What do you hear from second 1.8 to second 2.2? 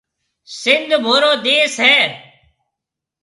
هيَ۔